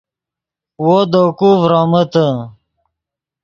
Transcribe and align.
وو 0.83 0.97
دے 1.11 1.23
کوئے 1.39 1.55
ڤرومیتے 1.69 2.25